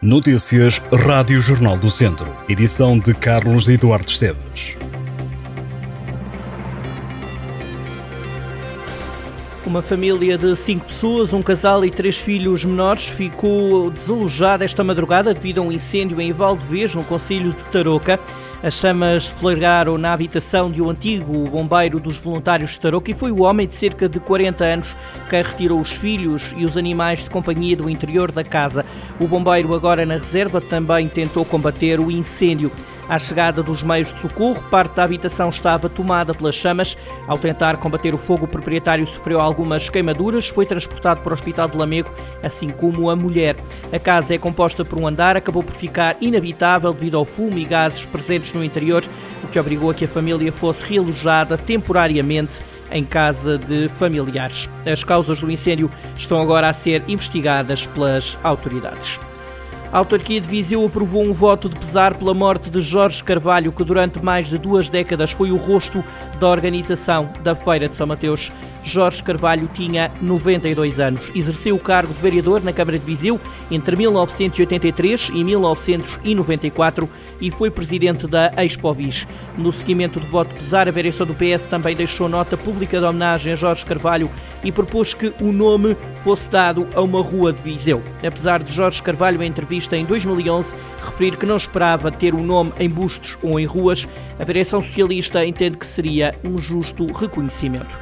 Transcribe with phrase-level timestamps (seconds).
[0.00, 2.32] Notícias Rádio Jornal do Centro.
[2.48, 4.78] Edição de Carlos Eduardo Esteves.
[9.66, 15.34] Uma família de cinco pessoas, um casal e três filhos menores, ficou desalojada esta madrugada
[15.34, 18.20] devido a um incêndio em Valdevez, no Conselho de Tarouca.
[18.60, 23.30] As chamas flagraram na habitação de um antigo bombeiro dos voluntários de Tarouca e foi
[23.30, 24.96] o homem de cerca de 40 anos
[25.30, 28.84] quem retirou os filhos e os animais de companhia do interior da casa.
[29.20, 32.72] O bombeiro, agora na reserva, também tentou combater o incêndio.
[33.08, 36.94] À chegada dos meios de socorro, parte da habitação estava tomada pelas chamas.
[37.26, 41.68] Ao tentar combater o fogo, o proprietário sofreu algumas queimaduras, foi transportado para o Hospital
[41.68, 42.10] de Lamego,
[42.42, 43.56] assim como a mulher.
[43.90, 47.64] A casa é composta por um andar, acabou por ficar inabitável devido ao fumo e
[47.64, 49.04] gases presentes no interior,
[49.42, 54.68] o que obrigou a que a família fosse realojada temporariamente em casa de familiares.
[54.90, 59.20] As causas do incêndio estão agora a ser investigadas pelas autoridades.
[59.90, 63.82] A autarquia de Viseu aprovou um voto de pesar pela morte de Jorge Carvalho, que
[63.82, 66.04] durante mais de duas décadas foi o rosto
[66.38, 68.52] da organização da Feira de São Mateus.
[68.88, 71.30] Jorge Carvalho tinha 92 anos.
[71.34, 77.08] Exerceu o cargo de vereador na Câmara de Viseu entre 1983 e 1994
[77.40, 79.26] e foi presidente da Expovis.
[79.56, 83.52] No seguimento do voto pesar, a vereação do PS também deixou nota pública de homenagem
[83.52, 84.30] a Jorge Carvalho
[84.64, 88.02] e propôs que o nome fosse dado a uma rua de Viseu.
[88.26, 92.72] Apesar de Jorge Carvalho, em entrevista em 2011, referir que não esperava ter o nome
[92.78, 97.98] em bustos ou em ruas, a direção socialista entende que seria um justo reconhecimento.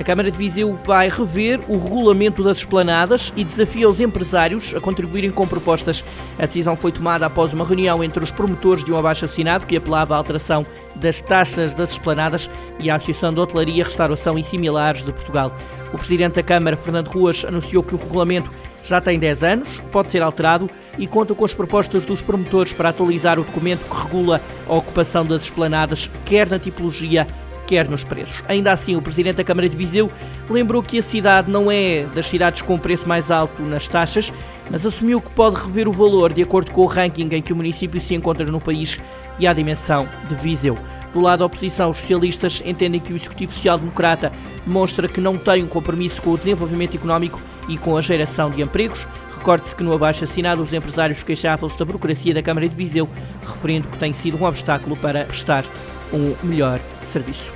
[0.00, 4.80] A Câmara de Viseu vai rever o regulamento das esplanadas e desafia os empresários a
[4.80, 6.02] contribuírem com propostas.
[6.38, 10.14] A decisão foi tomada após uma reunião entre os promotores de um abaixo-assinado que apelava
[10.14, 10.64] à alteração
[10.96, 12.48] das taxas das esplanadas
[12.78, 15.54] e a Associação de Hotelaria, Restauração e Similares de Portugal.
[15.92, 18.50] O Presidente da Câmara, Fernando Ruas, anunciou que o regulamento
[18.82, 22.88] já tem 10 anos, pode ser alterado e conta com as propostas dos promotores para
[22.88, 27.26] atualizar o documento que regula a ocupação das esplanadas, quer na tipologia,
[27.70, 28.42] quer nos preços.
[28.48, 30.10] Ainda assim, o Presidente da Câmara de Viseu
[30.48, 34.32] lembrou que a cidade não é das cidades com preço mais alto nas taxas,
[34.68, 37.56] mas assumiu que pode rever o valor de acordo com o ranking em que o
[37.56, 39.00] município se encontra no país
[39.38, 40.76] e a dimensão de Viseu.
[41.14, 44.32] Do lado da oposição, os socialistas entendem que o Executivo Social-Democrata
[44.66, 48.62] demonstra que não tem um compromisso com o desenvolvimento económico e com a geração de
[48.62, 49.06] empregos.
[49.38, 53.08] Recorde-se que no abaixo assinado os empresários queixavam-se da burocracia da Câmara de Viseu,
[53.46, 55.64] referindo que tem sido um obstáculo para prestar
[56.12, 57.52] um melhor serviço.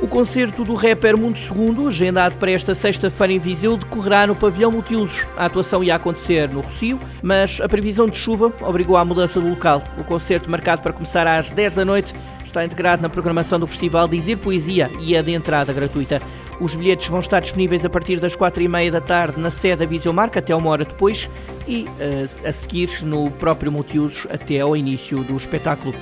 [0.00, 4.70] O concerto do rapper Mundo Segundo, agendado para esta sexta-feira em Viseu, decorrerá no pavilhão
[4.70, 5.26] multiusos.
[5.36, 9.48] A atuação ia acontecer no Rocio, mas a previsão de chuva obrigou à mudança do
[9.48, 9.82] local.
[9.96, 12.12] O concerto, marcado para começar às 10 da noite,
[12.44, 16.20] está integrado na programação do festival Dizer Poesia e é de entrada gratuita.
[16.60, 19.78] Os bilhetes vão estar disponíveis a partir das quatro e meia da tarde na sede
[19.78, 21.28] da Viseu Marca até uma hora depois
[21.66, 25.94] e uh, a seguir no próprio multiusos até ao início do espetáculo.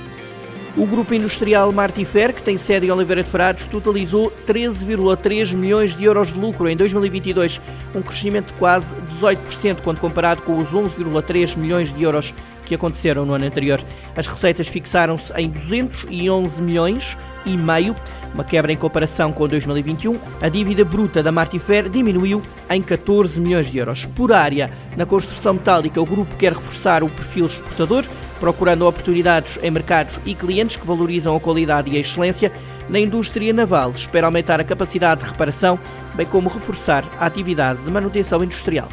[0.75, 6.03] O grupo industrial Martifer, que tem sede em Oliveira de Frades, totalizou 13,3 milhões de
[6.03, 7.61] euros de lucro em 2022,
[7.93, 12.33] um crescimento de quase 18% quando comparado com os 11,3 milhões de euros
[12.65, 13.79] que aconteceram no ano anterior.
[14.17, 17.95] As receitas fixaram-se em 211 milhões e meio,
[18.33, 20.17] uma quebra em comparação com 2021.
[20.41, 24.05] A dívida bruta da Martifer diminuiu em 14 milhões de euros.
[24.05, 28.05] Por área, na construção metálica, o grupo quer reforçar o perfil exportador,
[28.39, 32.51] procurando oportunidades em mercados e clientes que valorizam a qualidade e a excelência.
[32.89, 35.79] Na indústria naval, espera aumentar a capacidade de reparação,
[36.15, 38.89] bem como reforçar a atividade de manutenção industrial.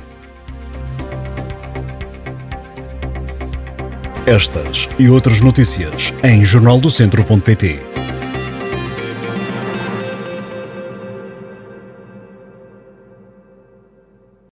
[4.27, 7.90] Estas e outras notícias em jornaldocentro.pt